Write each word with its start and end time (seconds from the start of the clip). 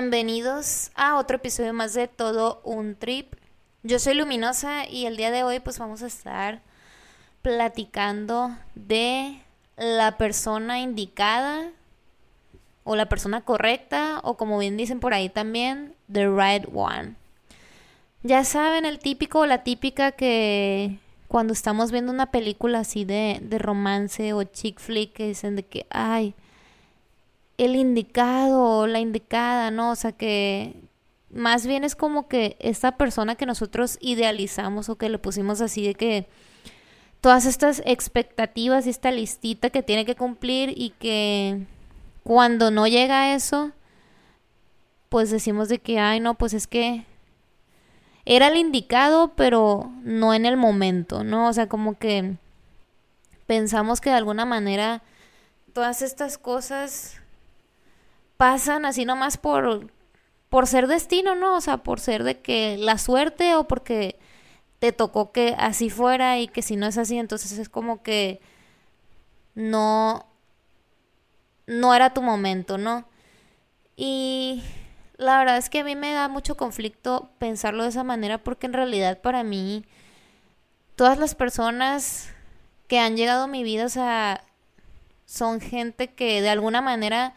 Bienvenidos 0.00 0.92
a 0.94 1.18
otro 1.18 1.36
episodio 1.36 1.74
más 1.74 1.92
de 1.92 2.08
Todo 2.08 2.62
un 2.64 2.96
Trip. 2.96 3.34
Yo 3.82 3.98
soy 3.98 4.14
Luminosa 4.14 4.88
y 4.88 5.04
el 5.04 5.18
día 5.18 5.30
de 5.30 5.42
hoy 5.42 5.60
pues 5.60 5.78
vamos 5.78 6.00
a 6.02 6.06
estar 6.06 6.62
platicando 7.42 8.56
de 8.74 9.42
la 9.76 10.16
persona 10.16 10.80
indicada 10.80 11.70
o 12.82 12.96
la 12.96 13.10
persona 13.10 13.42
correcta 13.42 14.20
o 14.24 14.38
como 14.38 14.58
bien 14.58 14.78
dicen 14.78 15.00
por 15.00 15.12
ahí 15.12 15.28
también, 15.28 15.94
the 16.10 16.26
right 16.28 16.66
one. 16.72 17.16
Ya 18.22 18.44
saben, 18.44 18.86
el 18.86 19.00
típico 19.00 19.40
o 19.40 19.46
la 19.46 19.64
típica 19.64 20.12
que 20.12 20.96
cuando 21.28 21.52
estamos 21.52 21.92
viendo 21.92 22.10
una 22.10 22.30
película 22.30 22.78
así 22.78 23.04
de, 23.04 23.38
de 23.42 23.58
romance 23.58 24.32
o 24.32 24.44
chick 24.44 24.80
flick 24.80 25.12
que 25.12 25.26
dicen 25.26 25.56
de 25.56 25.62
que, 25.64 25.86
ay, 25.90 26.34
el 27.64 27.76
indicado 27.76 28.62
o 28.62 28.86
la 28.86 29.00
indicada, 29.00 29.70
¿no? 29.70 29.90
O 29.90 29.96
sea 29.96 30.12
que 30.12 30.74
más 31.28 31.66
bien 31.66 31.84
es 31.84 31.94
como 31.94 32.26
que 32.26 32.56
esta 32.58 32.96
persona 32.96 33.36
que 33.36 33.44
nosotros 33.44 33.98
idealizamos 34.00 34.88
o 34.88 34.96
que 34.96 35.10
le 35.10 35.18
pusimos 35.18 35.60
así 35.60 35.86
de 35.86 35.94
que 35.94 36.26
todas 37.20 37.44
estas 37.44 37.82
expectativas 37.84 38.86
y 38.86 38.90
esta 38.90 39.10
listita 39.10 39.68
que 39.68 39.82
tiene 39.82 40.06
que 40.06 40.16
cumplir 40.16 40.72
y 40.74 40.90
que 40.98 41.66
cuando 42.24 42.70
no 42.70 42.86
llega 42.86 43.22
a 43.22 43.34
eso, 43.34 43.72
pues 45.10 45.30
decimos 45.30 45.68
de 45.68 45.80
que, 45.80 45.98
ay, 45.98 46.18
no, 46.18 46.36
pues 46.36 46.54
es 46.54 46.66
que 46.66 47.04
era 48.24 48.48
el 48.48 48.56
indicado, 48.56 49.34
pero 49.36 49.92
no 50.02 50.32
en 50.32 50.46
el 50.46 50.56
momento, 50.56 51.24
¿no? 51.24 51.48
O 51.48 51.52
sea, 51.52 51.68
como 51.68 51.98
que 51.98 52.36
pensamos 53.46 54.00
que 54.00 54.08
de 54.08 54.16
alguna 54.16 54.46
manera 54.46 55.02
todas 55.74 56.00
estas 56.02 56.38
cosas 56.38 57.19
pasan 58.40 58.86
así 58.86 59.04
nomás 59.04 59.36
por 59.36 59.92
por 60.48 60.66
ser 60.66 60.86
destino, 60.86 61.34
¿no? 61.34 61.56
O 61.56 61.60
sea, 61.60 61.76
por 61.82 62.00
ser 62.00 62.24
de 62.24 62.40
que 62.40 62.78
la 62.78 62.96
suerte 62.96 63.54
o 63.54 63.68
porque 63.68 64.18
te 64.78 64.92
tocó 64.92 65.30
que 65.30 65.54
así 65.58 65.90
fuera 65.90 66.38
y 66.38 66.48
que 66.48 66.62
si 66.62 66.76
no 66.76 66.86
es 66.86 66.96
así, 66.96 67.18
entonces 67.18 67.58
es 67.58 67.68
como 67.68 68.02
que 68.02 68.40
no 69.54 70.24
no 71.66 71.94
era 71.94 72.14
tu 72.14 72.22
momento, 72.22 72.78
¿no? 72.78 73.04
Y 73.94 74.64
la 75.18 75.38
verdad 75.38 75.58
es 75.58 75.68
que 75.68 75.80
a 75.80 75.84
mí 75.84 75.94
me 75.94 76.14
da 76.14 76.28
mucho 76.28 76.56
conflicto 76.56 77.28
pensarlo 77.38 77.82
de 77.82 77.90
esa 77.90 78.04
manera 78.04 78.38
porque 78.38 78.66
en 78.66 78.72
realidad 78.72 79.20
para 79.20 79.42
mí 79.42 79.84
todas 80.96 81.18
las 81.18 81.34
personas 81.34 82.30
que 82.88 83.00
han 83.00 83.18
llegado 83.18 83.44
a 83.44 83.48
mi 83.48 83.64
vida, 83.64 83.84
o 83.84 83.90
sea, 83.90 84.44
son 85.26 85.60
gente 85.60 86.14
que 86.14 86.40
de 86.40 86.48
alguna 86.48 86.80
manera 86.80 87.34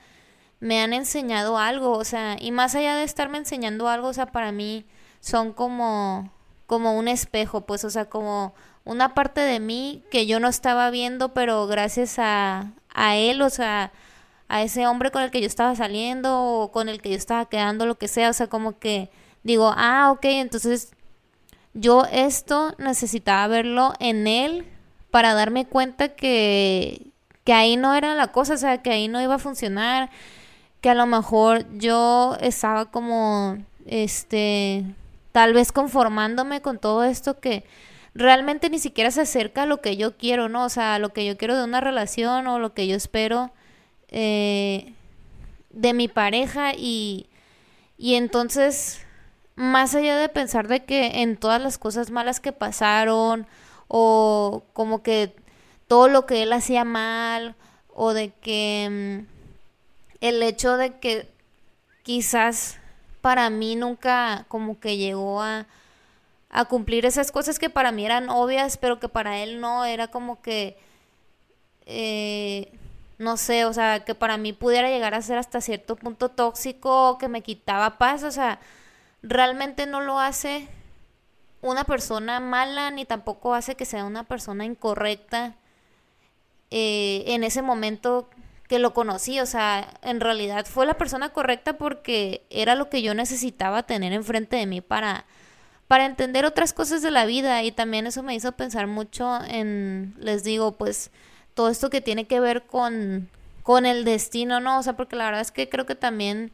me 0.64 0.82
han 0.82 0.94
enseñado 0.94 1.58
algo, 1.58 1.92
o 1.92 2.06
sea, 2.06 2.38
y 2.40 2.52
más 2.52 2.74
allá 2.76 2.96
de 2.96 3.04
estarme 3.04 3.38
enseñando 3.38 3.90
algo, 3.90 4.08
o 4.08 4.14
sea, 4.14 4.28
para 4.28 4.52
mí 4.54 4.86
son 5.20 5.52
como 5.54 6.32
como 6.68 6.98
un 6.98 7.08
espejo, 7.08 7.62
pues, 7.62 7.84
o 7.84 7.90
sea, 7.90 8.06
como 8.06 8.56
una 8.86 9.14
parte 9.14 9.42
de 9.42 9.60
mí 9.60 10.04
que 10.10 10.26
yo 10.26 10.40
no 10.40 10.48
estaba 10.48 10.90
viendo, 10.90 11.34
pero 11.34 11.68
gracias 11.68 12.18
a, 12.18 12.72
a 12.94 13.16
él, 13.18 13.42
o 13.42 13.50
sea, 13.50 13.92
a 14.48 14.64
ese 14.64 14.88
hombre 14.88 15.12
con 15.12 15.22
el 15.22 15.32
que 15.32 15.42
yo 15.42 15.48
estaba 15.48 15.76
saliendo 15.76 16.42
o 16.42 16.72
con 16.72 16.90
el 16.90 17.02
que 17.02 17.10
yo 17.10 17.18
estaba 17.18 17.46
quedando, 17.48 17.86
lo 17.86 17.98
que 17.98 18.08
sea, 18.08 18.30
o 18.30 18.34
sea, 18.34 18.48
como 18.48 18.80
que 18.80 19.10
digo, 19.44 19.74
ah, 19.76 20.12
ok, 20.12 20.26
entonces 20.26 20.94
yo 21.74 22.06
esto 22.12 22.74
necesitaba 22.78 23.48
verlo 23.48 23.94
en 24.00 24.28
él 24.28 24.66
para 25.12 25.34
darme 25.34 25.66
cuenta 25.66 26.10
que, 26.16 27.08
que 27.44 27.54
ahí 27.54 27.76
no 27.78 27.94
era 27.94 28.16
la 28.16 28.28
cosa, 28.32 28.54
o 28.54 28.58
sea, 28.58 28.82
que 28.82 28.92
ahí 28.92 29.08
no 29.10 29.22
iba 29.22 29.36
a 29.36 29.40
funcionar, 29.40 30.10
que 30.84 30.90
a 30.90 30.96
lo 30.96 31.06
mejor 31.06 31.66
yo 31.78 32.36
estaba 32.42 32.92
como, 32.92 33.58
este, 33.86 34.84
tal 35.32 35.54
vez 35.54 35.72
conformándome 35.72 36.62
con 36.62 36.78
todo 36.78 37.06
esto 37.06 37.40
que 37.40 37.64
realmente 38.14 38.70
ni 38.70 38.80
siquiera 38.80 39.10
se 39.10 39.22
acerca 39.22 39.64
a 39.64 39.66
lo 39.66 39.80
que 39.80 39.96
yo 39.96 40.18
quiero, 40.18 40.50
¿no? 40.50 40.66
O 40.66 40.70
sea, 40.70 40.96
a 40.96 41.00
lo 41.00 41.14
que 41.14 41.26
yo 41.26 41.38
quiero 41.38 41.58
de 41.58 41.64
una 41.64 41.80
relación 41.80 42.48
o 42.48 42.60
lo 42.60 42.74
que 42.74 42.86
yo 42.86 42.98
espero 42.98 43.52
eh, 44.10 44.92
de 45.70 45.94
mi 45.94 46.10
pareja 46.10 46.74
y, 46.76 47.28
y 47.98 48.16
entonces, 48.16 49.06
más 49.56 49.96
allá 49.96 50.18
de 50.18 50.28
pensar 50.28 50.68
de 50.68 50.84
que 50.84 51.22
en 51.22 51.38
todas 51.38 51.62
las 51.62 51.78
cosas 51.78 52.12
malas 52.12 52.42
que 52.42 52.52
pasaron 52.52 53.48
o 53.88 54.66
como 54.74 55.02
que 55.02 55.34
todo 55.88 56.10
lo 56.10 56.26
que 56.26 56.44
él 56.44 56.52
hacía 56.52 56.84
mal 56.84 57.56
o 57.88 58.14
de 58.14 58.34
que 58.34 59.24
mm, 59.30 59.33
el 60.24 60.42
hecho 60.42 60.78
de 60.78 61.00
que 61.00 61.30
quizás 62.02 62.78
para 63.20 63.50
mí 63.50 63.76
nunca 63.76 64.46
como 64.48 64.80
que 64.80 64.96
llegó 64.96 65.42
a, 65.42 65.68
a 66.50 66.66
cumplir 66.66 67.06
esas 67.06 67.30
cosas 67.32 67.60
que 67.60 67.70
para 67.70 67.92
mí 67.92 68.06
eran 68.06 68.30
obvias, 68.30 68.78
pero 68.78 69.02
que 69.02 69.10
para 69.10 69.40
él 69.44 69.60
no, 69.60 69.86
era 69.86 70.08
como 70.08 70.42
que... 70.42 70.78
Eh, 71.86 72.72
no 73.20 73.38
sé, 73.38 73.66
o 73.66 73.74
sea, 73.74 74.06
que 74.06 74.16
para 74.16 74.38
mí 74.38 74.54
pudiera 74.54 74.90
llegar 74.90 75.14
a 75.14 75.22
ser 75.22 75.38
hasta 75.38 75.62
cierto 75.62 75.96
punto 75.96 76.30
tóxico, 76.30 77.18
que 77.18 77.28
me 77.28 77.42
quitaba 77.42 77.98
paz, 77.98 78.24
o 78.24 78.32
sea, 78.32 78.60
realmente 79.22 79.86
no 79.86 80.02
lo 80.02 80.20
hace 80.20 80.68
una 81.62 81.84
persona 81.84 82.40
mala, 82.40 82.92
ni 82.92 83.06
tampoco 83.06 83.54
hace 83.54 83.76
que 83.76 83.86
sea 83.86 84.06
una 84.06 84.24
persona 84.24 84.66
incorrecta 84.66 85.56
eh, 86.72 87.24
en 87.28 87.44
ese 87.44 87.62
momento 87.62 88.30
que 88.74 88.80
lo 88.80 88.92
conocí, 88.92 89.40
o 89.40 89.46
sea, 89.46 89.88
en 90.02 90.20
realidad 90.20 90.66
fue 90.66 90.88
la 90.88 90.96
persona 90.96 91.30
correcta 91.30 91.78
porque 91.78 92.44
era 92.50 92.74
lo 92.74 92.90
que 92.90 93.04
yo 93.04 93.14
necesitaba 93.14 93.84
tener 93.84 94.14
enfrente 94.14 94.56
de 94.56 94.66
mí 94.66 94.82
para 94.82 95.28
para 95.88 96.08
entender 96.08 96.44
otras 96.44 96.74
cosas 96.74 97.04
de 97.04 97.12
la 97.12 97.28
vida 97.28 97.62
y 97.62 97.72
también 97.72 98.08
eso 98.08 98.24
me 98.24 98.34
hizo 98.34 98.52
pensar 98.54 98.88
mucho 98.88 99.40
en 99.48 100.16
les 100.18 100.44
digo, 100.44 100.72
pues 100.72 101.12
todo 101.54 101.70
esto 101.70 101.92
que 101.92 102.02
tiene 102.02 102.26
que 102.26 102.40
ver 102.40 102.64
con, 102.64 103.30
con 103.62 103.86
el 103.86 104.06
destino, 104.06 104.60
¿no? 104.60 104.80
O 104.80 104.82
sea, 104.82 104.96
porque 104.96 105.18
la 105.18 105.26
verdad 105.26 105.42
es 105.42 105.52
que 105.52 105.70
creo 105.70 105.86
que 105.86 105.94
también 105.94 106.52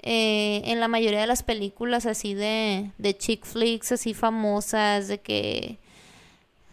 eh, 0.00 0.62
en 0.64 0.80
la 0.80 0.88
mayoría 0.88 1.20
de 1.20 1.28
las 1.28 1.44
películas 1.44 2.06
así 2.06 2.34
de, 2.34 2.90
de 2.98 3.16
chick 3.16 3.44
flicks, 3.44 3.92
así 3.92 4.14
famosas, 4.14 5.06
de 5.06 5.20
que 5.20 5.78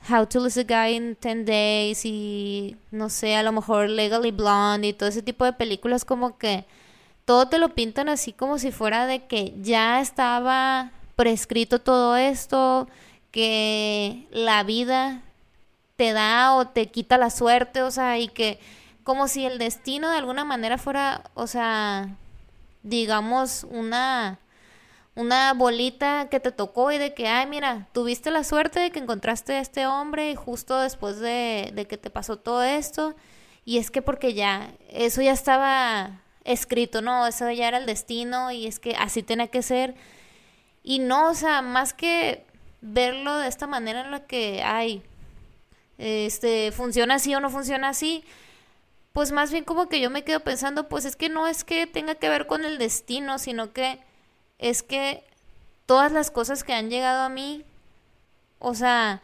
How 0.07 0.25
to 0.27 0.39
Lose 0.39 0.59
a 0.59 0.63
Guy 0.63 0.95
in 0.95 1.15
10 1.15 1.45
Days 1.45 2.05
y 2.05 2.77
no 2.91 3.09
sé, 3.09 3.35
a 3.35 3.43
lo 3.43 3.51
mejor 3.51 3.89
Legally 3.89 4.31
Blonde 4.31 4.87
y 4.87 4.93
todo 4.93 5.09
ese 5.09 5.21
tipo 5.21 5.45
de 5.45 5.53
películas 5.53 6.05
como 6.05 6.37
que 6.37 6.65
todo 7.25 7.47
te 7.47 7.59
lo 7.59 7.69
pintan 7.69 8.09
así 8.09 8.33
como 8.33 8.57
si 8.57 8.71
fuera 8.71 9.05
de 9.05 9.25
que 9.25 9.53
ya 9.61 10.01
estaba 10.01 10.91
prescrito 11.15 11.79
todo 11.79 12.15
esto, 12.15 12.87
que 13.31 14.25
la 14.31 14.63
vida 14.63 15.21
te 15.95 16.13
da 16.13 16.55
o 16.55 16.67
te 16.67 16.87
quita 16.87 17.17
la 17.17 17.29
suerte, 17.29 17.83
o 17.83 17.91
sea, 17.91 18.17
y 18.17 18.29
que 18.29 18.59
como 19.03 19.27
si 19.27 19.45
el 19.45 19.59
destino 19.59 20.09
de 20.09 20.17
alguna 20.17 20.45
manera 20.45 20.77
fuera, 20.77 21.23
o 21.33 21.45
sea, 21.45 22.15
digamos, 22.83 23.65
una 23.69 24.39
una 25.19 25.53
bolita 25.53 26.29
que 26.29 26.39
te 26.39 26.53
tocó 26.53 26.93
y 26.93 26.97
de 26.97 27.13
que, 27.13 27.27
ay, 27.27 27.45
mira, 27.45 27.89
tuviste 27.91 28.31
la 28.31 28.45
suerte 28.45 28.79
de 28.79 28.89
que 28.89 28.99
encontraste 28.99 29.53
a 29.53 29.59
este 29.59 29.85
hombre 29.85 30.31
y 30.31 30.35
justo 30.35 30.79
después 30.79 31.19
de, 31.19 31.71
de 31.73 31.87
que 31.87 31.97
te 31.97 32.09
pasó 32.09 32.37
todo 32.37 32.63
esto, 32.63 33.15
y 33.65 33.79
es 33.79 33.91
que 33.91 34.01
porque 34.01 34.33
ya, 34.33 34.71
eso 34.87 35.21
ya 35.21 35.33
estaba 35.33 36.21
escrito, 36.45 37.01
¿no? 37.01 37.27
Eso 37.27 37.51
ya 37.51 37.67
era 37.67 37.77
el 37.79 37.85
destino 37.85 38.49
y 38.51 38.65
es 38.65 38.79
que 38.79 38.95
así 38.95 39.21
tenía 39.21 39.47
que 39.47 39.61
ser. 39.61 39.93
Y 40.83 40.99
no, 40.99 41.31
o 41.31 41.33
sea, 41.33 41.61
más 41.61 41.93
que 41.93 42.45
verlo 42.79 43.37
de 43.37 43.49
esta 43.49 43.67
manera 43.67 44.01
en 44.01 44.11
la 44.11 44.25
que, 44.25 44.63
ay, 44.63 45.03
este, 45.97 46.71
funciona 46.71 47.15
así 47.15 47.35
o 47.35 47.41
no 47.41 47.49
funciona 47.49 47.89
así, 47.89 48.23
pues 49.11 49.33
más 49.33 49.51
bien 49.51 49.65
como 49.65 49.89
que 49.89 49.99
yo 49.99 50.09
me 50.09 50.23
quedo 50.23 50.39
pensando, 50.39 50.87
pues 50.87 51.03
es 51.03 51.17
que 51.17 51.27
no 51.27 51.45
es 51.45 51.65
que 51.65 51.87
tenga 51.87 52.15
que 52.15 52.29
ver 52.29 52.47
con 52.47 52.63
el 52.63 52.77
destino, 52.77 53.37
sino 53.37 53.73
que 53.73 53.99
es 54.59 54.83
que 54.83 55.23
todas 55.85 56.11
las 56.11 56.29
cosas 56.29 56.63
que 56.63 56.73
han 56.73 56.89
llegado 56.89 57.23
a 57.23 57.29
mí, 57.29 57.65
o 58.59 58.75
sea, 58.75 59.21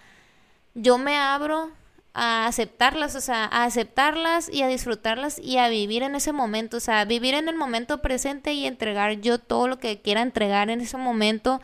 yo 0.74 0.98
me 0.98 1.16
abro 1.18 1.72
a 2.14 2.48
aceptarlas, 2.48 3.16
o 3.16 3.22
sea, 3.22 3.46
a 3.46 3.66
aceptarlas 3.66 4.50
y 4.50 4.64
a 4.64 4.68
disfrutarlas 4.68 5.38
y 5.38 5.58
a 5.58 5.68
vivir 5.68 6.02
en 6.02 6.16
ese 6.16 6.32
momento, 6.32 6.78
o 6.78 6.80
sea, 6.80 7.04
vivir 7.04 7.34
en 7.34 7.50
el 7.50 7.56
momento 7.56 8.02
presente 8.02 8.54
y 8.54 8.66
entregar 8.66 9.20
yo 9.20 9.38
todo 9.38 9.68
lo 9.68 9.78
que 9.80 10.02
quiera 10.02 10.22
entregar 10.22 10.70
en 10.70 10.80
ese 10.80 10.98
momento 10.98 11.62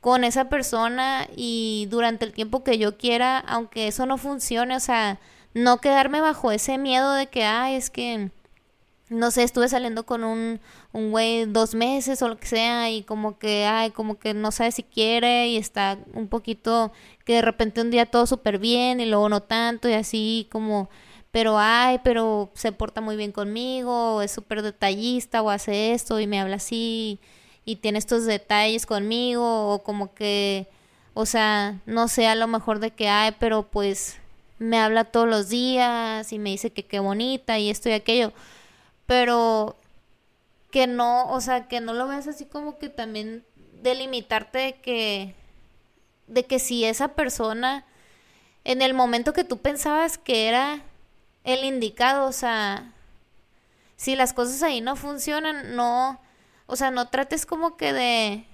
con 0.00 0.22
esa 0.22 0.48
persona 0.50 1.26
y 1.34 1.88
durante 1.90 2.26
el 2.26 2.32
tiempo 2.32 2.62
que 2.62 2.78
yo 2.78 2.98
quiera, 2.98 3.38
aunque 3.38 3.88
eso 3.88 4.04
no 4.04 4.18
funcione, 4.18 4.76
o 4.76 4.80
sea, 4.80 5.18
no 5.54 5.78
quedarme 5.78 6.20
bajo 6.20 6.52
ese 6.52 6.76
miedo 6.76 7.14
de 7.14 7.28
que, 7.28 7.44
ay, 7.44 7.76
es 7.76 7.88
que 7.88 8.30
no 9.08 9.30
sé, 9.30 9.44
estuve 9.44 9.68
saliendo 9.68 10.04
con 10.04 10.24
un, 10.24 10.60
un 10.92 11.10
güey 11.10 11.44
dos 11.46 11.74
meses 11.74 12.20
o 12.22 12.28
lo 12.28 12.38
que 12.38 12.46
sea 12.48 12.90
y 12.90 13.02
como 13.02 13.38
que, 13.38 13.64
ay, 13.64 13.90
como 13.92 14.18
que 14.18 14.34
no 14.34 14.50
sabe 14.50 14.72
si 14.72 14.82
quiere 14.82 15.48
y 15.48 15.56
está 15.56 15.98
un 16.12 16.28
poquito 16.28 16.92
que 17.24 17.34
de 17.34 17.42
repente 17.42 17.80
un 17.80 17.90
día 17.90 18.06
todo 18.06 18.26
súper 18.26 18.58
bien 18.58 19.00
y 19.00 19.06
luego 19.06 19.28
no 19.28 19.42
tanto 19.42 19.88
y 19.88 19.92
así 19.92 20.48
como, 20.50 20.90
pero 21.30 21.58
ay, 21.58 22.00
pero 22.02 22.50
se 22.54 22.72
porta 22.72 23.00
muy 23.00 23.16
bien 23.16 23.30
conmigo, 23.32 24.16
o 24.16 24.22
es 24.22 24.32
súper 24.32 24.62
detallista 24.62 25.42
o 25.42 25.50
hace 25.50 25.92
esto 25.92 26.18
y 26.18 26.26
me 26.26 26.40
habla 26.40 26.56
así 26.56 27.20
y 27.64 27.76
tiene 27.76 27.98
estos 27.98 28.24
detalles 28.26 28.86
conmigo 28.86 29.72
o 29.74 29.82
como 29.82 30.14
que, 30.14 30.66
o 31.14 31.26
sea, 31.26 31.80
no 31.86 32.08
sé, 32.08 32.26
a 32.26 32.34
lo 32.34 32.46
mejor 32.48 32.80
de 32.80 32.90
que, 32.90 33.08
ay, 33.08 33.34
pero 33.38 33.64
pues 33.64 34.18
me 34.58 34.78
habla 34.78 35.04
todos 35.04 35.28
los 35.28 35.48
días 35.48 36.32
y 36.32 36.38
me 36.38 36.50
dice 36.50 36.70
que 36.70 36.84
qué 36.84 36.98
bonita 37.00 37.58
y 37.58 37.70
esto 37.70 37.88
y 37.88 37.92
aquello 37.92 38.32
pero 39.06 39.76
que 40.70 40.86
no, 40.86 41.30
o 41.30 41.40
sea, 41.40 41.68
que 41.68 41.80
no 41.80 41.94
lo 41.94 42.08
veas 42.08 42.26
así 42.26 42.44
como 42.44 42.78
que 42.78 42.88
también 42.88 43.44
delimitarte 43.82 44.58
de 44.58 44.74
que, 44.74 45.34
de 46.26 46.44
que 46.44 46.58
si 46.58 46.84
esa 46.84 47.08
persona, 47.08 47.84
en 48.64 48.82
el 48.82 48.94
momento 48.94 49.32
que 49.32 49.44
tú 49.44 49.58
pensabas 49.58 50.18
que 50.18 50.48
era 50.48 50.82
el 51.44 51.64
indicado, 51.64 52.26
o 52.26 52.32
sea, 52.32 52.92
si 53.96 54.16
las 54.16 54.32
cosas 54.32 54.62
ahí 54.62 54.80
no 54.80 54.96
funcionan, 54.96 55.76
no, 55.76 56.20
o 56.66 56.76
sea, 56.76 56.90
no 56.90 57.08
trates 57.08 57.46
como 57.46 57.76
que 57.76 57.92
de, 57.92 58.44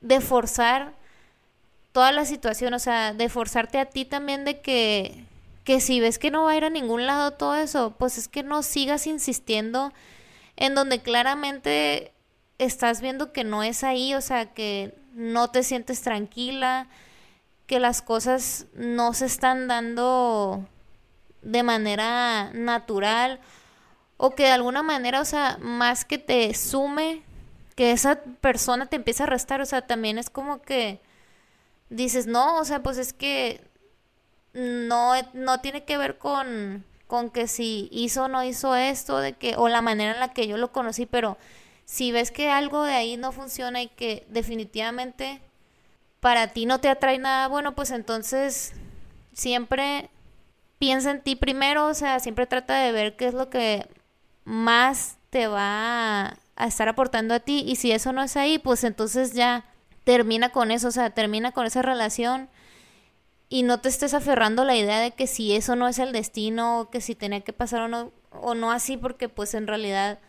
de 0.00 0.20
forzar 0.20 0.94
toda 1.92 2.12
la 2.12 2.24
situación, 2.24 2.74
o 2.74 2.78
sea, 2.78 3.12
de 3.12 3.28
forzarte 3.28 3.78
a 3.78 3.86
ti 3.86 4.04
también 4.04 4.44
de 4.44 4.60
que 4.60 5.26
que 5.64 5.80
si 5.80 6.00
ves 6.00 6.18
que 6.18 6.30
no 6.30 6.44
va 6.44 6.52
a 6.52 6.56
ir 6.56 6.64
a 6.64 6.70
ningún 6.70 7.06
lado 7.06 7.32
todo 7.32 7.54
eso, 7.56 7.94
pues 7.98 8.18
es 8.18 8.28
que 8.28 8.42
no 8.42 8.62
sigas 8.62 9.06
insistiendo 9.06 9.92
en 10.56 10.74
donde 10.74 11.00
claramente 11.00 12.12
estás 12.58 13.00
viendo 13.00 13.32
que 13.32 13.44
no 13.44 13.62
es 13.62 13.84
ahí, 13.84 14.14
o 14.14 14.20
sea, 14.20 14.52
que 14.52 14.94
no 15.12 15.48
te 15.48 15.62
sientes 15.62 16.02
tranquila, 16.02 16.88
que 17.66 17.80
las 17.80 18.02
cosas 18.02 18.66
no 18.74 19.14
se 19.14 19.26
están 19.26 19.68
dando 19.68 20.66
de 21.42 21.62
manera 21.62 22.50
natural 22.52 23.40
o 24.16 24.34
que 24.34 24.44
de 24.44 24.50
alguna 24.50 24.82
manera, 24.82 25.20
o 25.20 25.24
sea, 25.24 25.58
más 25.60 26.04
que 26.04 26.18
te 26.18 26.54
sume, 26.54 27.22
que 27.74 27.92
esa 27.92 28.20
persona 28.40 28.86
te 28.86 28.96
empieza 28.96 29.24
a 29.24 29.26
restar, 29.26 29.60
o 29.60 29.66
sea, 29.66 29.86
también 29.86 30.18
es 30.18 30.30
como 30.30 30.62
que 30.62 31.00
dices, 31.90 32.26
no, 32.26 32.58
o 32.58 32.64
sea, 32.64 32.82
pues 32.82 32.98
es 32.98 33.12
que 33.12 33.60
no, 34.54 35.14
no 35.32 35.60
tiene 35.60 35.84
que 35.84 35.96
ver 35.96 36.18
con, 36.18 36.84
con 37.06 37.30
que 37.30 37.48
si 37.48 37.88
hizo 37.90 38.24
o 38.24 38.28
no 38.28 38.44
hizo 38.44 38.74
esto, 38.74 39.18
de 39.18 39.34
que, 39.34 39.56
o 39.56 39.68
la 39.68 39.82
manera 39.82 40.12
en 40.12 40.20
la 40.20 40.32
que 40.32 40.46
yo 40.46 40.56
lo 40.56 40.72
conocí, 40.72 41.06
pero 41.06 41.38
si 41.84 42.12
ves 42.12 42.30
que 42.30 42.50
algo 42.50 42.84
de 42.84 42.94
ahí 42.94 43.16
no 43.16 43.32
funciona 43.32 43.82
y 43.82 43.88
que 43.88 44.26
definitivamente 44.28 45.40
para 46.20 46.48
ti 46.48 46.66
no 46.66 46.78
te 46.78 46.88
atrae 46.88 47.18
nada 47.18 47.48
bueno, 47.48 47.74
pues 47.74 47.90
entonces 47.90 48.72
siempre 49.32 50.08
piensa 50.78 51.10
en 51.10 51.20
ti 51.20 51.36
primero, 51.36 51.86
o 51.86 51.94
sea, 51.94 52.20
siempre 52.20 52.46
trata 52.46 52.78
de 52.78 52.92
ver 52.92 53.16
qué 53.16 53.26
es 53.26 53.34
lo 53.34 53.50
que 53.50 53.86
más 54.44 55.16
te 55.30 55.48
va 55.48 56.38
a 56.56 56.66
estar 56.66 56.88
aportando 56.88 57.34
a 57.34 57.40
ti 57.40 57.64
y 57.66 57.76
si 57.76 57.92
eso 57.92 58.12
no 58.12 58.22
es 58.22 58.36
ahí, 58.36 58.58
pues 58.58 58.84
entonces 58.84 59.32
ya 59.32 59.64
termina 60.04 60.50
con 60.50 60.70
eso, 60.70 60.88
o 60.88 60.92
sea, 60.92 61.10
termina 61.10 61.52
con 61.52 61.66
esa 61.66 61.82
relación 61.82 62.48
y 63.52 63.64
no 63.64 63.80
te 63.80 63.90
estés 63.90 64.14
aferrando 64.14 64.62
a 64.62 64.64
la 64.64 64.76
idea 64.76 64.98
de 65.00 65.10
que 65.10 65.26
si 65.26 65.54
eso 65.54 65.76
no 65.76 65.86
es 65.86 65.98
el 65.98 66.12
destino, 66.12 66.80
o 66.80 66.90
que 66.90 67.02
si 67.02 67.14
tenía 67.14 67.42
que 67.42 67.52
pasar 67.52 67.82
o 67.82 67.88
no, 67.88 68.10
o 68.30 68.54
no 68.54 68.72
así, 68.72 68.96
porque 68.96 69.28
pues 69.28 69.52
en 69.52 69.66
realidad 69.66 70.20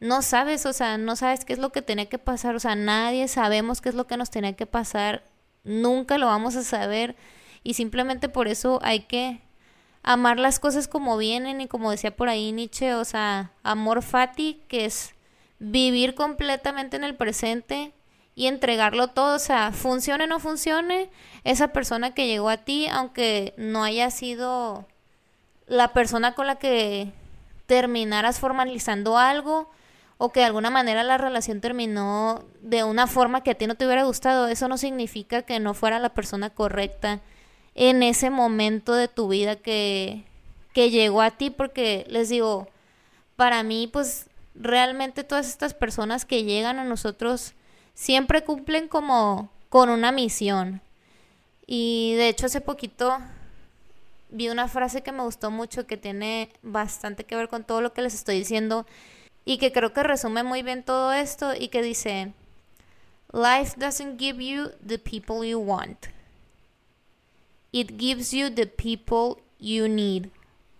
no 0.00 0.22
sabes, 0.22 0.64
o 0.64 0.72
sea, 0.72 0.96
no 0.96 1.14
sabes 1.14 1.44
qué 1.44 1.52
es 1.52 1.58
lo 1.58 1.70
que 1.70 1.82
tenía 1.82 2.08
que 2.08 2.16
pasar, 2.16 2.54
o 2.56 2.60
sea, 2.60 2.74
nadie 2.74 3.28
sabemos 3.28 3.82
qué 3.82 3.90
es 3.90 3.94
lo 3.94 4.06
que 4.06 4.16
nos 4.16 4.30
tenía 4.30 4.54
que 4.54 4.64
pasar, 4.64 5.22
nunca 5.64 6.16
lo 6.16 6.28
vamos 6.28 6.56
a 6.56 6.62
saber 6.62 7.14
y 7.62 7.74
simplemente 7.74 8.30
por 8.30 8.48
eso 8.48 8.78
hay 8.82 9.00
que 9.00 9.42
amar 10.02 10.38
las 10.38 10.58
cosas 10.58 10.88
como 10.88 11.18
vienen 11.18 11.60
y 11.60 11.68
como 11.68 11.90
decía 11.90 12.16
por 12.16 12.30
ahí 12.30 12.52
Nietzsche, 12.52 12.94
o 12.94 13.04
sea, 13.04 13.52
amor 13.62 14.00
fati, 14.02 14.62
que 14.68 14.86
es 14.86 15.14
vivir 15.58 16.14
completamente 16.14 16.96
en 16.96 17.04
el 17.04 17.16
presente 17.16 17.92
y 18.34 18.46
entregarlo 18.46 19.08
todo, 19.08 19.36
o 19.36 19.38
sea, 19.38 19.72
funcione 19.72 20.24
o 20.24 20.26
no 20.26 20.40
funcione, 20.40 21.10
esa 21.44 21.68
persona 21.68 22.14
que 22.14 22.26
llegó 22.26 22.48
a 22.48 22.58
ti, 22.58 22.86
aunque 22.88 23.54
no 23.56 23.84
haya 23.84 24.10
sido 24.10 24.86
la 25.66 25.92
persona 25.92 26.34
con 26.34 26.46
la 26.46 26.56
que 26.56 27.12
terminaras 27.66 28.38
formalizando 28.38 29.18
algo 29.18 29.70
o 30.18 30.30
que 30.30 30.40
de 30.40 30.46
alguna 30.46 30.70
manera 30.70 31.02
la 31.02 31.18
relación 31.18 31.60
terminó 31.60 32.44
de 32.60 32.84
una 32.84 33.06
forma 33.06 33.42
que 33.42 33.50
a 33.50 33.54
ti 33.54 33.66
no 33.66 33.74
te 33.74 33.86
hubiera 33.86 34.04
gustado, 34.04 34.48
eso 34.48 34.68
no 34.68 34.78
significa 34.78 35.42
que 35.42 35.58
no 35.58 35.74
fuera 35.74 35.98
la 35.98 36.10
persona 36.10 36.50
correcta 36.50 37.20
en 37.74 38.02
ese 38.02 38.30
momento 38.30 38.94
de 38.94 39.08
tu 39.08 39.28
vida 39.28 39.56
que, 39.56 40.24
que 40.72 40.90
llegó 40.90 41.22
a 41.22 41.32
ti, 41.32 41.50
porque 41.50 42.06
les 42.08 42.28
digo, 42.28 42.68
para 43.36 43.62
mí 43.62 43.88
pues 43.92 44.28
realmente 44.54 45.24
todas 45.24 45.48
estas 45.48 45.74
personas 45.74 46.24
que 46.24 46.44
llegan 46.44 46.78
a 46.78 46.84
nosotros, 46.84 47.54
siempre 47.94 48.44
cumplen 48.44 48.88
como 48.88 49.50
con 49.68 49.88
una 49.88 50.12
misión. 50.12 50.80
Y 51.66 52.14
de 52.16 52.28
hecho 52.28 52.46
hace 52.46 52.60
poquito 52.60 53.18
vi 54.30 54.48
una 54.48 54.68
frase 54.68 55.02
que 55.02 55.12
me 55.12 55.22
gustó 55.22 55.50
mucho 55.50 55.86
que 55.86 55.96
tiene 55.96 56.50
bastante 56.62 57.24
que 57.24 57.36
ver 57.36 57.48
con 57.48 57.64
todo 57.64 57.80
lo 57.80 57.92
que 57.92 58.02
les 58.02 58.14
estoy 58.14 58.38
diciendo 58.38 58.86
y 59.44 59.58
que 59.58 59.72
creo 59.72 59.92
que 59.92 60.02
resume 60.02 60.42
muy 60.42 60.62
bien 60.62 60.82
todo 60.82 61.12
esto 61.12 61.54
y 61.54 61.68
que 61.68 61.82
dice, 61.82 62.32
Life 63.32 63.78
doesn't 63.78 64.18
give 64.18 64.44
you 64.44 64.70
the 64.86 64.98
people 64.98 65.48
you 65.48 65.58
want. 65.58 66.06
It 67.72 67.98
gives 67.98 68.32
you 68.32 68.50
the 68.50 68.66
people 68.66 69.42
you 69.58 69.88
need. 69.88 70.28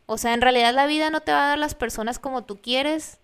O 0.07 0.19
sea, 0.19 0.35
en 0.35 0.43
realidad 0.43 0.75
la 0.75 0.87
vida 0.87 1.09
no 1.09 1.21
te 1.21 1.33
va 1.33 1.45
a 1.45 1.49
dar 1.49 1.59
las 1.59 1.75
personas 1.75 2.19
como 2.19 2.45
tú 2.45 2.61
quieres, 2.61 3.19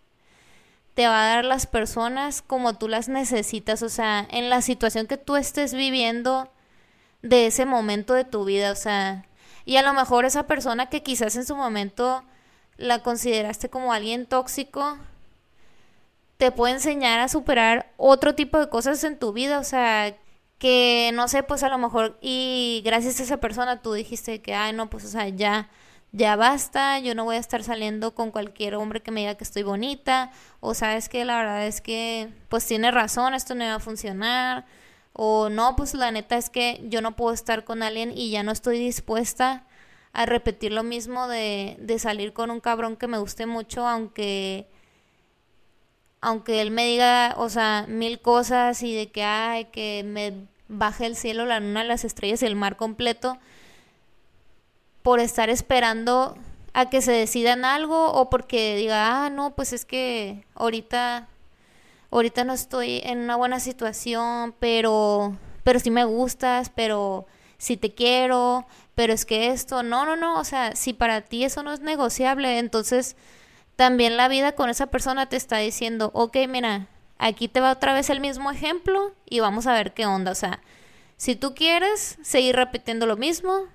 te 0.98 1.06
va 1.06 1.22
a 1.22 1.34
dar 1.36 1.44
las 1.44 1.68
personas 1.68 2.42
como 2.42 2.74
tú 2.76 2.88
las 2.88 3.08
necesitas, 3.08 3.84
o 3.84 3.88
sea, 3.88 4.26
en 4.32 4.50
la 4.50 4.62
situación 4.62 5.06
que 5.06 5.16
tú 5.16 5.36
estés 5.36 5.72
viviendo 5.72 6.50
de 7.22 7.46
ese 7.46 7.66
momento 7.66 8.14
de 8.14 8.24
tu 8.24 8.44
vida, 8.44 8.72
o 8.72 8.74
sea, 8.74 9.24
y 9.64 9.76
a 9.76 9.84
lo 9.84 9.94
mejor 9.94 10.24
esa 10.24 10.48
persona 10.48 10.86
que 10.88 11.04
quizás 11.04 11.36
en 11.36 11.46
su 11.46 11.54
momento 11.54 12.24
la 12.78 13.04
consideraste 13.04 13.70
como 13.70 13.92
alguien 13.92 14.26
tóxico, 14.26 14.98
te 16.36 16.50
puede 16.50 16.74
enseñar 16.74 17.20
a 17.20 17.28
superar 17.28 17.92
otro 17.96 18.34
tipo 18.34 18.58
de 18.58 18.68
cosas 18.68 19.04
en 19.04 19.20
tu 19.20 19.32
vida, 19.32 19.60
o 19.60 19.64
sea, 19.64 20.16
que 20.58 21.12
no 21.14 21.28
sé, 21.28 21.44
pues 21.44 21.62
a 21.62 21.68
lo 21.68 21.78
mejor 21.78 22.18
y 22.20 22.82
gracias 22.84 23.20
a 23.20 23.22
esa 23.22 23.36
persona 23.36 23.82
tú 23.82 23.92
dijiste 23.92 24.42
que, 24.42 24.52
ay, 24.52 24.72
no, 24.72 24.90
pues 24.90 25.04
o 25.04 25.08
sea, 25.08 25.28
ya 25.28 25.70
ya 26.12 26.36
basta, 26.36 26.98
yo 27.00 27.14
no 27.14 27.24
voy 27.24 27.36
a 27.36 27.40
estar 27.40 27.62
saliendo 27.62 28.14
con 28.14 28.30
cualquier 28.30 28.74
hombre 28.76 29.02
que 29.02 29.10
me 29.10 29.20
diga 29.20 29.34
que 29.36 29.44
estoy 29.44 29.62
bonita, 29.62 30.30
o 30.60 30.74
sabes 30.74 31.08
que 31.08 31.24
la 31.24 31.38
verdad 31.38 31.66
es 31.66 31.80
que 31.80 32.30
pues 32.48 32.66
tiene 32.66 32.90
razón, 32.90 33.34
esto 33.34 33.54
no 33.54 33.64
va 33.64 33.74
a 33.74 33.80
funcionar, 33.80 34.66
o 35.12 35.48
no, 35.50 35.76
pues 35.76 35.94
la 35.94 36.10
neta 36.10 36.36
es 36.36 36.50
que 36.50 36.80
yo 36.84 37.02
no 37.02 37.16
puedo 37.16 37.34
estar 37.34 37.64
con 37.64 37.82
alguien 37.82 38.12
y 38.16 38.30
ya 38.30 38.42
no 38.42 38.52
estoy 38.52 38.78
dispuesta 38.78 39.64
a 40.12 40.26
repetir 40.26 40.72
lo 40.72 40.82
mismo 40.82 41.28
de, 41.28 41.76
de 41.80 41.98
salir 41.98 42.32
con 42.32 42.50
un 42.50 42.60
cabrón 42.60 42.96
que 42.96 43.08
me 43.08 43.18
guste 43.18 43.46
mucho, 43.46 43.86
aunque 43.86 44.68
aunque 46.20 46.60
él 46.60 46.70
me 46.70 46.84
diga, 46.86 47.34
o 47.38 47.48
sea, 47.48 47.86
mil 47.88 48.20
cosas 48.20 48.82
y 48.82 48.94
de 48.94 49.10
que 49.10 49.22
ay, 49.22 49.66
que 49.66 50.02
me 50.04 50.32
baje 50.68 51.06
el 51.06 51.16
cielo, 51.16 51.46
la 51.46 51.60
luna, 51.60 51.84
las 51.84 52.04
estrellas 52.04 52.42
y 52.42 52.46
el 52.46 52.56
mar 52.56 52.76
completo, 52.76 53.38
por 55.08 55.20
estar 55.20 55.48
esperando 55.48 56.36
a 56.74 56.90
que 56.90 57.00
se 57.00 57.12
decidan 57.12 57.64
algo 57.64 58.12
o 58.12 58.28
porque 58.28 58.76
diga, 58.76 59.24
ah, 59.24 59.30
no, 59.30 59.54
pues 59.54 59.72
es 59.72 59.86
que 59.86 60.44
ahorita, 60.54 61.28
ahorita 62.10 62.44
no 62.44 62.52
estoy 62.52 63.00
en 63.02 63.20
una 63.20 63.34
buena 63.36 63.58
situación, 63.58 64.54
pero, 64.58 65.34
pero 65.64 65.80
sí 65.80 65.90
me 65.90 66.04
gustas, 66.04 66.68
pero 66.68 67.26
sí 67.56 67.78
te 67.78 67.94
quiero, 67.94 68.66
pero 68.94 69.14
es 69.14 69.24
que 69.24 69.48
esto, 69.48 69.82
no, 69.82 70.04
no, 70.04 70.14
no, 70.14 70.38
o 70.38 70.44
sea, 70.44 70.76
si 70.76 70.92
para 70.92 71.22
ti 71.22 71.42
eso 71.42 71.62
no 71.62 71.72
es 71.72 71.80
negociable, 71.80 72.58
entonces 72.58 73.16
también 73.76 74.18
la 74.18 74.28
vida 74.28 74.52
con 74.52 74.68
esa 74.68 74.88
persona 74.88 75.26
te 75.26 75.36
está 75.36 75.56
diciendo, 75.56 76.10
ok, 76.12 76.36
mira, 76.50 76.86
aquí 77.16 77.48
te 77.48 77.62
va 77.62 77.72
otra 77.72 77.94
vez 77.94 78.10
el 78.10 78.20
mismo 78.20 78.50
ejemplo 78.50 79.14
y 79.24 79.40
vamos 79.40 79.66
a 79.66 79.72
ver 79.72 79.94
qué 79.94 80.04
onda, 80.04 80.32
o 80.32 80.34
sea, 80.34 80.60
si 81.16 81.34
tú 81.34 81.54
quieres 81.54 82.18
seguir 82.20 82.56
repitiendo 82.56 83.06
lo 83.06 83.16
mismo, 83.16 83.68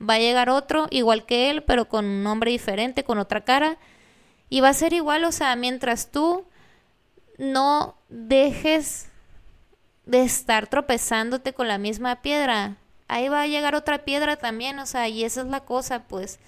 va 0.00 0.14
a 0.14 0.18
llegar 0.18 0.50
otro 0.50 0.86
igual 0.90 1.26
que 1.26 1.50
él, 1.50 1.62
pero 1.62 1.88
con 1.88 2.04
un 2.04 2.22
nombre 2.22 2.50
diferente, 2.50 3.04
con 3.04 3.18
otra 3.18 3.44
cara. 3.44 3.78
Y 4.48 4.60
va 4.60 4.70
a 4.70 4.74
ser 4.74 4.92
igual, 4.92 5.24
o 5.24 5.32
sea, 5.32 5.54
mientras 5.56 6.10
tú 6.10 6.44
no 7.38 7.96
dejes 8.08 9.08
de 10.06 10.22
estar 10.22 10.66
tropezándote 10.66 11.52
con 11.52 11.68
la 11.68 11.78
misma 11.78 12.22
piedra, 12.22 12.76
ahí 13.08 13.28
va 13.28 13.42
a 13.42 13.46
llegar 13.46 13.74
otra 13.74 14.04
piedra 14.04 14.36
también, 14.36 14.78
o 14.78 14.86
sea, 14.86 15.08
y 15.08 15.24
esa 15.24 15.42
es 15.42 15.48
la 15.48 15.60
cosa, 15.60 16.04
pues. 16.04 16.38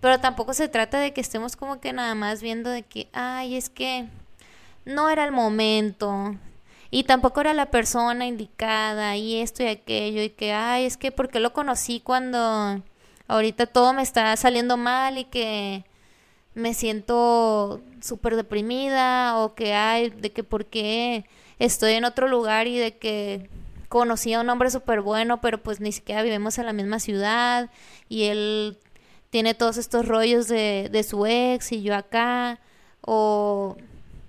Pero 0.00 0.20
tampoco 0.20 0.54
se 0.54 0.68
trata 0.68 0.98
de 1.00 1.12
que 1.12 1.20
estemos 1.20 1.56
como 1.56 1.80
que 1.80 1.92
nada 1.92 2.14
más 2.14 2.42
viendo 2.42 2.70
de 2.70 2.82
que, 2.82 3.08
ay, 3.12 3.56
es 3.56 3.68
que 3.70 4.06
no 4.84 5.10
era 5.10 5.24
el 5.24 5.32
momento. 5.32 6.36
Y 6.90 7.04
tampoco 7.04 7.40
era 7.42 7.52
la 7.54 7.70
persona 7.70 8.26
indicada 8.26 9.16
y 9.16 9.40
esto 9.40 9.62
y 9.62 9.66
aquello 9.66 10.22
y 10.22 10.30
que, 10.30 10.52
ay, 10.52 10.86
es 10.86 10.96
que 10.96 11.12
porque 11.12 11.40
lo 11.40 11.52
conocí 11.52 12.00
cuando 12.00 12.82
ahorita 13.28 13.66
todo 13.66 13.92
me 13.92 14.02
está 14.02 14.34
saliendo 14.36 14.76
mal 14.76 15.18
y 15.18 15.24
que 15.24 15.84
me 16.54 16.74
siento 16.74 17.82
súper 18.00 18.36
deprimida 18.36 19.38
o 19.38 19.54
que 19.54 19.74
hay 19.74 20.10
de 20.10 20.32
que 20.32 20.44
porque 20.44 21.24
estoy 21.58 21.92
en 21.92 22.04
otro 22.04 22.26
lugar 22.26 22.66
y 22.66 22.78
de 22.78 22.96
que 22.96 23.48
conocí 23.88 24.32
a 24.32 24.40
un 24.40 24.50
hombre 24.50 24.70
súper 24.70 25.00
bueno, 25.02 25.40
pero 25.40 25.62
pues 25.62 25.80
ni 25.80 25.92
siquiera 25.92 26.22
vivimos 26.22 26.58
en 26.58 26.66
la 26.66 26.72
misma 26.72 27.00
ciudad 27.00 27.70
y 28.08 28.24
él 28.24 28.78
tiene 29.30 29.54
todos 29.54 29.76
estos 29.76 30.06
rollos 30.08 30.48
de, 30.48 30.88
de 30.90 31.02
su 31.02 31.26
ex 31.26 31.72
y 31.72 31.82
yo 31.82 31.94
acá 31.94 32.60
o 33.02 33.76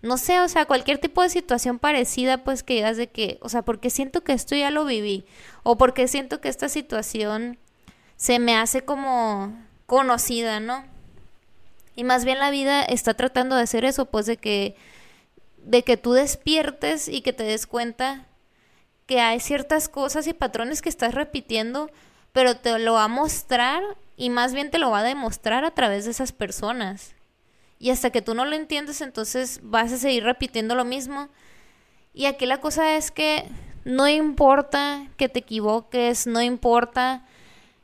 no 0.02 0.18
sé, 0.18 0.40
o 0.40 0.48
sea, 0.48 0.66
cualquier 0.66 0.98
tipo 0.98 1.22
de 1.22 1.30
situación 1.30 1.80
parecida, 1.80 2.44
pues 2.44 2.64
que 2.64 2.76
digas 2.76 2.98
de 2.98 3.08
que, 3.10 3.38
o 3.42 3.50
sea, 3.50 3.64
porque 3.64 3.90
siento 3.90 4.24
que 4.24 4.34
esto 4.34 4.56
ya 4.56 4.72
lo 4.72 4.86
viví, 4.86 5.26
o 5.64 5.78
porque 5.78 6.08
siento 6.08 6.40
que 6.42 6.50
esta 6.50 6.70
situación 6.70 7.58
se 8.16 8.40
me 8.40 8.56
hace 8.56 8.84
como 8.84 9.54
conocida, 9.86 10.60
¿no? 10.60 10.86
Y 11.96 12.04
más 12.04 12.24
bien 12.24 12.40
la 12.40 12.50
vida 12.50 12.82
está 12.84 13.14
tratando 13.14 13.56
de 13.56 13.64
hacer 13.64 13.84
eso, 13.84 14.06
pues 14.06 14.26
de 14.26 14.38
que 14.38 14.76
de 15.58 15.84
que 15.84 15.98
tú 15.98 16.14
despiertes 16.14 17.08
y 17.08 17.22
que 17.22 17.34
te 17.34 17.44
des 17.44 17.68
cuenta 17.68 18.26
que 19.06 19.20
hay 19.20 19.40
ciertas 19.40 19.90
cosas 19.90 20.28
y 20.28 20.34
patrones 20.34 20.82
que 20.82 20.90
estás 20.90 21.14
repitiendo, 21.14 21.90
pero 22.32 22.56
te 22.58 22.78
lo 22.80 22.94
va 22.94 23.06
a 23.06 23.10
mostrar 23.10 23.84
y 24.16 24.30
más 24.30 24.54
bien 24.54 24.72
te 24.72 24.78
lo 24.78 24.92
va 24.92 25.00
a 25.00 25.04
demostrar 25.04 25.66
a 25.66 25.72
través 25.72 26.06
de 26.06 26.12
esas 26.12 26.32
personas. 26.32 27.16
Y 27.80 27.92
hasta 27.92 28.10
que 28.10 28.22
tú 28.22 28.34
no 28.36 28.44
lo 28.46 28.56
entiendes, 28.56 29.00
entonces 29.00 29.62
vas 29.64 29.92
a 29.94 29.98
seguir 29.98 30.26
repitiendo 30.26 30.76
lo 30.76 30.84
mismo. 30.84 31.30
Y 32.14 32.26
aquí 32.26 32.46
la 32.46 32.60
cosa 32.60 32.98
es 32.98 33.10
que 33.10 33.46
no 33.86 34.08
importa 34.08 35.08
que 35.16 35.30
te 35.30 35.40
equivoques, 35.40 36.28
no 36.28 36.42
importa 36.42 37.26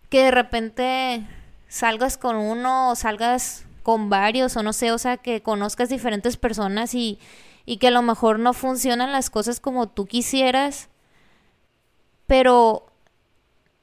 que 0.09 0.23
de 0.23 0.31
repente 0.31 1.25
salgas 1.69 2.17
con 2.17 2.35
uno 2.35 2.91
o 2.91 2.95
salgas 2.95 3.65
con 3.83 4.09
varios 4.09 4.57
o 4.57 4.63
no 4.63 4.73
sé, 4.73 4.91
o 4.91 4.97
sea, 4.97 5.17
que 5.17 5.41
conozcas 5.41 5.89
diferentes 5.89 6.37
personas 6.37 6.93
y, 6.93 7.19
y 7.65 7.77
que 7.77 7.87
a 7.87 7.91
lo 7.91 8.01
mejor 8.01 8.39
no 8.39 8.53
funcionan 8.53 9.11
las 9.11 9.29
cosas 9.29 9.59
como 9.59 9.87
tú 9.87 10.05
quisieras, 10.05 10.89
pero 12.27 12.87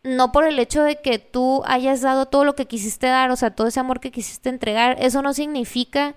no 0.03 0.33
por 0.33 0.45
el 0.45 0.59
hecho 0.59 0.83
de 0.83 0.97
que 0.97 1.19
tú 1.19 1.63
hayas 1.65 2.01
dado 2.01 2.27
todo 2.27 2.45
lo 2.45 2.55
que 2.55 2.67
quisiste 2.67 3.07
dar, 3.07 3.31
o 3.31 3.37
sea, 3.37 3.55
todo 3.55 3.69
ese 3.69 3.81
amor 3.81 4.01
que 4.01 4.11
quisiste 4.11 4.49
entregar, 4.49 4.97
eso 5.01 5.23
no 5.23 5.33
significa 5.33 6.15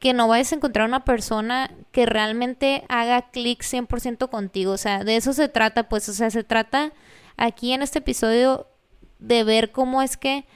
que 0.00 0.14
no 0.14 0.28
vayas 0.28 0.52
a 0.52 0.56
encontrar 0.56 0.88
una 0.88 1.04
persona 1.04 1.70
que 1.92 2.06
realmente 2.06 2.84
haga 2.88 3.30
clic 3.30 3.62
100% 3.62 4.30
contigo, 4.30 4.72
o 4.72 4.78
sea, 4.78 5.04
de 5.04 5.16
eso 5.16 5.32
se 5.32 5.48
trata, 5.48 5.88
pues, 5.88 6.08
o 6.08 6.12
sea, 6.12 6.30
se 6.30 6.42
trata 6.42 6.92
aquí 7.36 7.72
en 7.72 7.82
este 7.82 7.98
episodio 8.00 8.66
de 9.18 9.44
ver 9.44 9.70
cómo 9.72 10.02
es 10.02 10.16
que 10.16 10.46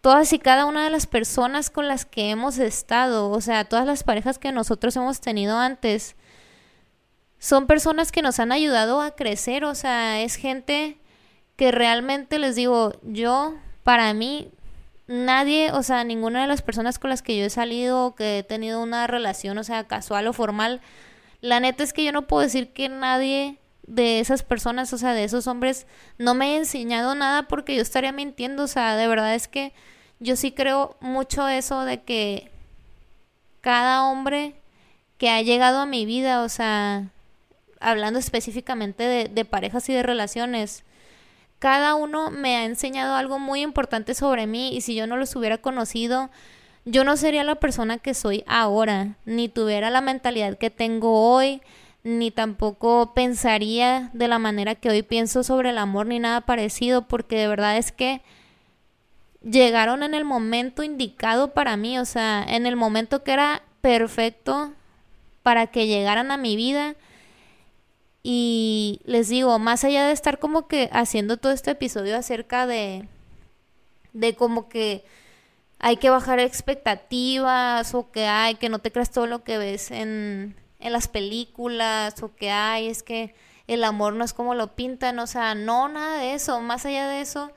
todas 0.00 0.32
y 0.32 0.38
cada 0.38 0.64
una 0.64 0.82
de 0.82 0.90
las 0.90 1.06
personas 1.06 1.70
con 1.70 1.88
las 1.88 2.06
que 2.06 2.30
hemos 2.30 2.58
estado, 2.58 3.30
o 3.30 3.40
sea, 3.40 3.66
todas 3.66 3.86
las 3.86 4.02
parejas 4.02 4.38
que 4.38 4.50
nosotros 4.50 4.96
hemos 4.96 5.20
tenido 5.20 5.58
antes, 5.58 6.16
son 7.38 7.66
personas 7.66 8.12
que 8.12 8.22
nos 8.22 8.40
han 8.40 8.50
ayudado 8.50 9.00
a 9.00 9.14
crecer, 9.14 9.64
o 9.64 9.74
sea, 9.74 10.22
es 10.22 10.36
gente 10.36 10.98
que 11.60 11.72
realmente 11.72 12.38
les 12.38 12.56
digo, 12.56 12.94
yo, 13.02 13.52
para 13.84 14.14
mí, 14.14 14.50
nadie, 15.06 15.72
o 15.72 15.82
sea, 15.82 16.04
ninguna 16.04 16.40
de 16.40 16.48
las 16.48 16.62
personas 16.62 16.98
con 16.98 17.10
las 17.10 17.20
que 17.20 17.36
yo 17.36 17.44
he 17.44 17.50
salido, 17.50 18.14
que 18.14 18.38
he 18.38 18.42
tenido 18.42 18.82
una 18.82 19.06
relación, 19.06 19.58
o 19.58 19.62
sea, 19.62 19.86
casual 19.86 20.26
o 20.26 20.32
formal, 20.32 20.80
la 21.42 21.60
neta 21.60 21.84
es 21.84 21.92
que 21.92 22.02
yo 22.02 22.12
no 22.12 22.26
puedo 22.26 22.44
decir 22.44 22.72
que 22.72 22.88
nadie 22.88 23.58
de 23.86 24.20
esas 24.20 24.42
personas, 24.42 24.90
o 24.94 24.96
sea, 24.96 25.12
de 25.12 25.24
esos 25.24 25.46
hombres, 25.48 25.86
no 26.16 26.32
me 26.32 26.54
he 26.54 26.56
enseñado 26.56 27.14
nada 27.14 27.42
porque 27.42 27.76
yo 27.76 27.82
estaría 27.82 28.10
mintiendo, 28.10 28.62
o 28.62 28.66
sea, 28.66 28.96
de 28.96 29.06
verdad 29.06 29.34
es 29.34 29.46
que 29.46 29.74
yo 30.18 30.36
sí 30.36 30.52
creo 30.52 30.96
mucho 31.00 31.46
eso 31.46 31.84
de 31.84 32.00
que 32.04 32.50
cada 33.60 34.04
hombre 34.04 34.54
que 35.18 35.28
ha 35.28 35.42
llegado 35.42 35.80
a 35.80 35.84
mi 35.86 36.06
vida, 36.06 36.40
o 36.40 36.48
sea, 36.48 37.10
hablando 37.80 38.18
específicamente 38.18 39.02
de, 39.02 39.28
de 39.28 39.44
parejas 39.44 39.86
y 39.90 39.92
de 39.92 40.02
relaciones, 40.02 40.84
cada 41.60 41.94
uno 41.94 42.30
me 42.30 42.56
ha 42.56 42.64
enseñado 42.64 43.14
algo 43.14 43.38
muy 43.38 43.60
importante 43.60 44.14
sobre 44.14 44.46
mí 44.46 44.74
y 44.74 44.80
si 44.80 44.94
yo 44.94 45.06
no 45.06 45.16
los 45.16 45.36
hubiera 45.36 45.58
conocido, 45.58 46.30
yo 46.86 47.04
no 47.04 47.16
sería 47.16 47.44
la 47.44 47.56
persona 47.56 47.98
que 47.98 48.14
soy 48.14 48.42
ahora, 48.46 49.16
ni 49.26 49.48
tuviera 49.50 49.90
la 49.90 50.00
mentalidad 50.00 50.56
que 50.56 50.70
tengo 50.70 51.32
hoy, 51.32 51.60
ni 52.02 52.30
tampoco 52.30 53.12
pensaría 53.14 54.08
de 54.14 54.26
la 54.26 54.38
manera 54.38 54.74
que 54.74 54.88
hoy 54.88 55.02
pienso 55.02 55.44
sobre 55.44 55.70
el 55.70 55.78
amor 55.78 56.06
ni 56.06 56.18
nada 56.18 56.40
parecido, 56.40 57.02
porque 57.02 57.36
de 57.36 57.48
verdad 57.48 57.76
es 57.76 57.92
que 57.92 58.22
llegaron 59.42 60.02
en 60.02 60.14
el 60.14 60.24
momento 60.24 60.82
indicado 60.82 61.52
para 61.52 61.76
mí, 61.76 61.98
o 61.98 62.06
sea, 62.06 62.42
en 62.48 62.64
el 62.64 62.76
momento 62.76 63.22
que 63.22 63.32
era 63.32 63.62
perfecto 63.82 64.72
para 65.42 65.66
que 65.66 65.86
llegaran 65.86 66.30
a 66.30 66.38
mi 66.38 66.56
vida. 66.56 66.94
Y 68.22 69.00
les 69.04 69.28
digo, 69.28 69.58
más 69.58 69.84
allá 69.84 70.06
de 70.06 70.12
estar 70.12 70.38
como 70.38 70.68
que 70.68 70.90
haciendo 70.92 71.36
todo 71.36 71.52
este 71.52 71.72
episodio 71.72 72.16
acerca 72.16 72.66
de, 72.66 73.08
de 74.12 74.34
como 74.34 74.68
que 74.68 75.04
hay 75.78 75.96
que 75.96 76.10
bajar 76.10 76.38
expectativas 76.38 77.94
o 77.94 78.10
que 78.10 78.26
hay, 78.26 78.56
que 78.56 78.68
no 78.68 78.78
te 78.80 78.92
creas 78.92 79.10
todo 79.10 79.26
lo 79.26 79.42
que 79.42 79.56
ves 79.56 79.90
en, 79.90 80.54
en 80.80 80.92
las 80.92 81.08
películas 81.08 82.22
o 82.22 82.34
que 82.34 82.50
hay, 82.50 82.88
es 82.88 83.02
que 83.02 83.34
el 83.66 83.84
amor 83.84 84.12
no 84.12 84.24
es 84.24 84.34
como 84.34 84.54
lo 84.54 84.74
pintan, 84.74 85.18
o 85.18 85.26
sea, 85.26 85.54
no, 85.54 85.88
nada 85.88 86.18
de 86.18 86.34
eso, 86.34 86.60
más 86.60 86.84
allá 86.84 87.08
de 87.08 87.22
eso 87.22 87.50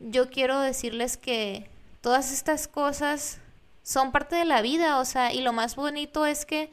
yo 0.00 0.30
quiero 0.30 0.60
decirles 0.60 1.16
que 1.16 1.68
todas 2.00 2.32
estas 2.32 2.68
cosas 2.68 3.38
son 3.82 4.12
parte 4.12 4.36
de 4.36 4.44
la 4.44 4.62
vida, 4.62 4.98
o 4.98 5.04
sea, 5.04 5.32
y 5.32 5.40
lo 5.40 5.52
más 5.52 5.76
bonito 5.76 6.26
es 6.26 6.44
que 6.44 6.70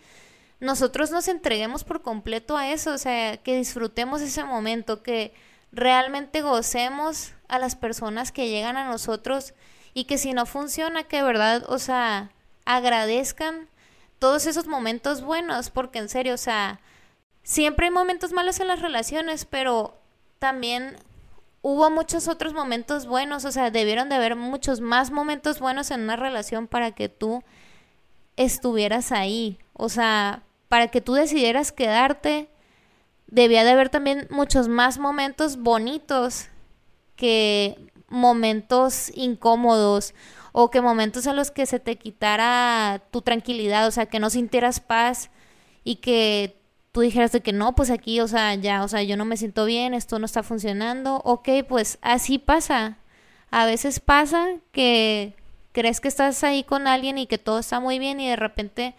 nosotros 0.61 1.09
nos 1.09 1.27
entreguemos 1.27 1.83
por 1.83 2.01
completo 2.03 2.55
a 2.55 2.69
eso, 2.69 2.93
o 2.93 2.97
sea, 2.97 3.37
que 3.37 3.57
disfrutemos 3.57 4.21
ese 4.21 4.43
momento, 4.43 5.01
que 5.01 5.33
realmente 5.71 6.41
gocemos 6.41 7.33
a 7.47 7.57
las 7.57 7.75
personas 7.75 8.31
que 8.31 8.47
llegan 8.47 8.77
a 8.77 8.85
nosotros 8.85 9.55
y 9.93 10.05
que 10.05 10.19
si 10.19 10.33
no 10.33 10.45
funciona, 10.45 11.03
que 11.03 11.17
de 11.17 11.23
verdad, 11.23 11.63
o 11.67 11.79
sea, 11.79 12.31
agradezcan 12.65 13.67
todos 14.19 14.45
esos 14.45 14.67
momentos 14.67 15.23
buenos, 15.23 15.71
porque 15.71 15.97
en 15.97 16.09
serio, 16.09 16.35
o 16.35 16.37
sea, 16.37 16.79
siempre 17.41 17.87
hay 17.87 17.91
momentos 17.91 18.31
malos 18.31 18.59
en 18.59 18.67
las 18.67 18.81
relaciones, 18.81 19.45
pero 19.45 19.97
también 20.37 20.95
hubo 21.63 21.89
muchos 21.89 22.27
otros 22.27 22.53
momentos 22.53 23.07
buenos, 23.07 23.45
o 23.45 23.51
sea, 23.51 23.71
debieron 23.71 24.09
de 24.09 24.15
haber 24.15 24.35
muchos 24.35 24.79
más 24.79 25.09
momentos 25.09 25.59
buenos 25.59 25.89
en 25.89 26.01
una 26.01 26.17
relación 26.17 26.67
para 26.67 26.91
que 26.91 27.09
tú 27.09 27.43
estuvieras 28.37 29.11
ahí, 29.11 29.57
o 29.73 29.89
sea, 29.89 30.43
para 30.71 30.87
que 30.87 31.01
tú 31.01 31.15
decidieras 31.15 31.73
quedarte, 31.73 32.47
debía 33.27 33.65
de 33.65 33.71
haber 33.71 33.89
también 33.89 34.25
muchos 34.29 34.69
más 34.69 34.99
momentos 34.99 35.57
bonitos 35.57 36.47
que 37.17 37.77
momentos 38.07 39.11
incómodos 39.13 40.13
o 40.53 40.71
que 40.71 40.79
momentos 40.79 41.27
en 41.27 41.35
los 41.35 41.51
que 41.51 41.65
se 41.65 41.81
te 41.81 41.97
quitara 41.97 43.03
tu 43.11 43.21
tranquilidad, 43.21 43.85
o 43.85 43.91
sea, 43.91 44.05
que 44.05 44.21
no 44.21 44.29
sintieras 44.29 44.79
paz 44.79 45.29
y 45.83 45.97
que 45.97 46.55
tú 46.93 47.01
dijeras 47.01 47.33
de 47.33 47.41
que 47.41 47.51
no, 47.51 47.75
pues 47.75 47.89
aquí, 47.89 48.21
o 48.21 48.29
sea, 48.29 48.55
ya, 48.55 48.85
o 48.85 48.87
sea, 48.87 49.03
yo 49.03 49.17
no 49.17 49.25
me 49.25 49.35
siento 49.35 49.65
bien, 49.65 49.93
esto 49.93 50.19
no 50.19 50.25
está 50.25 50.41
funcionando, 50.41 51.17
ok, 51.25 51.49
pues 51.67 51.99
así 52.01 52.39
pasa. 52.39 52.97
A 53.49 53.65
veces 53.65 53.99
pasa 53.99 54.47
que 54.71 55.35
crees 55.73 55.99
que 55.99 56.07
estás 56.07 56.45
ahí 56.45 56.63
con 56.63 56.87
alguien 56.87 57.17
y 57.17 57.27
que 57.27 57.37
todo 57.37 57.59
está 57.59 57.81
muy 57.81 57.99
bien 57.99 58.21
y 58.21 58.29
de 58.29 58.37
repente 58.37 58.95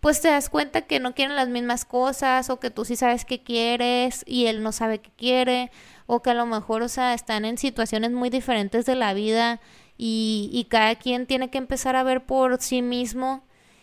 pues 0.00 0.20
te 0.20 0.28
das 0.28 0.48
cuenta 0.50 0.82
que 0.82 1.00
no 1.00 1.14
quieren 1.14 1.36
las 1.36 1.48
mismas 1.48 1.84
cosas 1.84 2.50
o 2.50 2.60
que 2.60 2.70
tú 2.70 2.84
sí 2.84 2.96
sabes 2.96 3.24
qué 3.24 3.42
quieres 3.42 4.24
y 4.26 4.46
él 4.46 4.62
no 4.62 4.72
sabe 4.72 5.00
qué 5.00 5.10
quiere 5.16 5.70
o 6.06 6.22
que 6.22 6.30
a 6.30 6.34
lo 6.34 6.46
mejor, 6.46 6.82
o 6.82 6.88
sea, 6.88 7.14
están 7.14 7.44
en 7.44 7.58
situaciones 7.58 8.12
muy 8.12 8.30
diferentes 8.30 8.86
de 8.86 8.94
la 8.94 9.12
vida 9.14 9.60
y, 9.96 10.50
y 10.52 10.64
cada 10.64 10.94
quien 10.96 11.26
tiene 11.26 11.50
que 11.50 11.58
empezar 11.58 11.96
a 11.96 12.02
ver 12.04 12.24
por 12.24 12.60
sí 12.62 12.82
mismo 12.82 13.42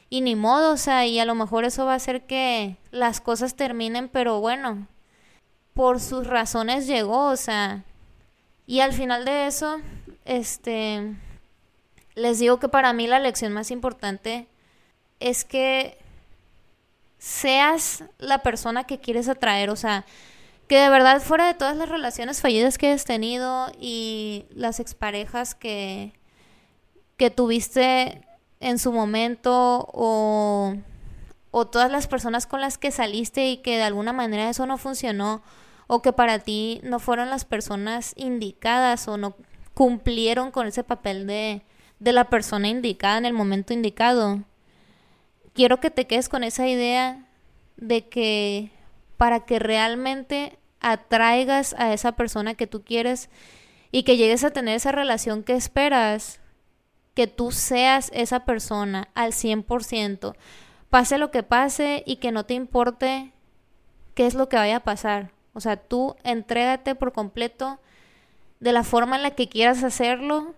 y 0.09 0.21
ni 0.21 0.35
modo, 0.35 0.73
o 0.73 0.77
sea, 0.77 1.05
y 1.05 1.19
a 1.19 1.25
lo 1.25 1.35
mejor 1.35 1.65
eso 1.65 1.85
va 1.85 1.93
a 1.93 1.95
hacer 1.97 2.25
que 2.25 2.77
las 2.91 3.21
cosas 3.21 3.55
terminen, 3.55 4.07
pero 4.09 4.39
bueno, 4.39 4.87
por 5.73 5.99
sus 5.99 6.27
razones 6.27 6.87
llegó, 6.87 7.27
o 7.27 7.35
sea, 7.37 7.83
Y 8.67 8.79
al 8.81 8.93
final 8.93 9.25
de 9.25 9.47
eso, 9.47 9.77
este, 10.25 11.15
les 12.15 12.39
digo 12.39 12.59
que 12.59 12.69
para 12.69 12.93
mí 12.93 13.07
la 13.07 13.19
lección 13.19 13.53
más 13.53 13.71
importante 13.71 14.47
es 15.19 15.45
que 15.45 15.97
seas 17.25 18.03
la 18.19 18.43
persona 18.43 18.83
que 18.83 18.99
quieres 18.99 19.27
atraer, 19.27 19.71
o 19.71 19.75
sea, 19.75 20.05
que 20.67 20.77
de 20.77 20.89
verdad 20.89 21.19
fuera 21.19 21.47
de 21.47 21.55
todas 21.55 21.75
las 21.75 21.89
relaciones 21.89 22.39
fallidas 22.39 22.77
que 22.77 22.91
has 22.91 23.03
tenido 23.03 23.71
y 23.81 24.45
las 24.51 24.79
exparejas 24.79 25.55
que, 25.55 26.13
que 27.17 27.31
tuviste 27.31 28.21
en 28.59 28.77
su 28.77 28.91
momento 28.91 29.89
o, 29.91 30.75
o 31.49 31.65
todas 31.65 31.91
las 31.91 32.05
personas 32.05 32.45
con 32.45 32.61
las 32.61 32.77
que 32.77 32.91
saliste 32.91 33.49
y 33.49 33.57
que 33.57 33.77
de 33.77 33.83
alguna 33.83 34.13
manera 34.13 34.47
eso 34.47 34.67
no 34.67 34.77
funcionó 34.77 35.41
o 35.87 36.03
que 36.03 36.13
para 36.13 36.37
ti 36.37 36.79
no 36.83 36.99
fueron 36.99 37.31
las 37.31 37.43
personas 37.43 38.13
indicadas 38.17 39.07
o 39.07 39.17
no 39.17 39.35
cumplieron 39.73 40.51
con 40.51 40.67
ese 40.67 40.83
papel 40.83 41.25
de, 41.25 41.63
de 41.97 42.13
la 42.13 42.25
persona 42.25 42.67
indicada 42.67 43.17
en 43.17 43.25
el 43.25 43.33
momento 43.33 43.73
indicado. 43.73 44.41
Quiero 45.55 45.79
que 45.79 45.89
te 45.89 46.05
quedes 46.05 46.27
con 46.27 46.43
esa 46.43 46.67
idea 46.67 47.29
de 47.77 48.09
que 48.09 48.71
para 49.15 49.45
que 49.45 49.57
realmente 49.57 50.59
atraigas 50.81 51.73
a 51.79 51.93
esa 51.93 52.11
persona 52.11 52.55
que 52.55 52.67
tú 52.67 52.83
quieres 52.83 53.29
y 53.89 54.03
que 54.03 54.17
llegues 54.17 54.43
a 54.43 54.51
tener 54.51 54.75
esa 54.75 54.91
relación 54.91 55.43
que 55.43 55.53
esperas, 55.53 56.41
que 57.13 57.27
tú 57.27 57.53
seas 57.53 58.11
esa 58.13 58.43
persona 58.43 59.07
al 59.15 59.31
100%, 59.31 60.35
pase 60.89 61.17
lo 61.17 61.31
que 61.31 61.41
pase 61.41 62.03
y 62.05 62.17
que 62.17 62.33
no 62.33 62.45
te 62.45 62.53
importe 62.53 63.31
qué 64.13 64.25
es 64.25 64.33
lo 64.33 64.49
que 64.49 64.57
vaya 64.57 64.75
a 64.75 64.83
pasar. 64.83 65.31
O 65.53 65.61
sea, 65.61 65.77
tú 65.77 66.17
entrégate 66.25 66.95
por 66.95 67.13
completo 67.13 67.79
de 68.59 68.73
la 68.73 68.83
forma 68.83 69.15
en 69.15 69.23
la 69.23 69.31
que 69.31 69.47
quieras 69.47 69.85
hacerlo, 69.85 70.53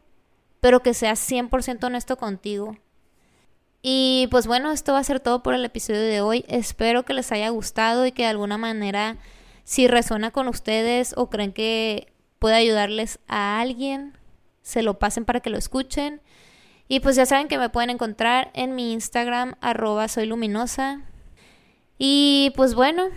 pero 0.59 0.81
que 0.81 0.95
seas 0.95 1.19
100% 1.19 1.83
honesto 1.83 2.17
contigo. 2.17 2.77
Y 3.81 4.27
pues 4.31 4.47
bueno, 4.47 4.71
esto 4.71 4.93
va 4.93 4.99
a 4.99 5.03
ser 5.03 5.19
todo 5.19 5.43
por 5.43 5.53
el 5.53 5.63
episodio 5.63 6.01
de 6.01 6.21
hoy. 6.21 6.45
Espero 6.47 7.03
que 7.03 7.13
les 7.13 7.31
haya 7.31 7.49
gustado 7.49 8.05
y 8.05 8.11
que 8.11 8.23
de 8.23 8.29
alguna 8.29 8.57
manera, 8.57 9.17
si 9.63 9.87
resuena 9.87 10.31
con 10.31 10.47
ustedes 10.47 11.13
o 11.15 11.29
creen 11.29 11.53
que 11.53 12.11
puede 12.39 12.55
ayudarles 12.55 13.19
a 13.27 13.59
alguien, 13.59 14.17
se 14.61 14.81
lo 14.81 14.99
pasen 14.99 15.25
para 15.25 15.39
que 15.39 15.49
lo 15.49 15.57
escuchen. 15.57 16.21
Y 16.89 17.01
pues 17.01 17.15
ya 17.15 17.25
saben 17.25 17.47
que 17.47 17.57
me 17.57 17.69
pueden 17.69 17.89
encontrar 17.89 18.49
en 18.53 18.75
mi 18.75 18.93
Instagram, 18.93 19.55
arroba 19.61 20.07
soy 20.07 20.25
luminosa. 20.25 21.01
Y 21.97 22.53
pues 22.55 22.75
bueno, 22.75 23.07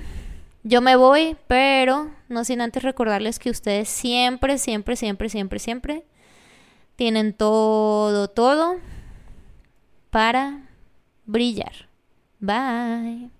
yo 0.62 0.80
me 0.80 0.96
voy, 0.96 1.36
pero 1.46 2.10
no 2.28 2.44
sin 2.44 2.60
antes 2.60 2.82
recordarles 2.82 3.38
que 3.38 3.50
ustedes 3.50 3.88
siempre, 3.88 4.58
siempre, 4.58 4.96
siempre, 4.96 5.28
siempre, 5.28 5.58
siempre 5.58 6.04
tienen 6.96 7.32
todo, 7.32 8.28
todo 8.28 8.76
para 10.10 10.62
brillar. 11.26 11.88
Bye. 12.40 13.30